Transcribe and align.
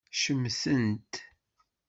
Cemtent. 0.21 1.13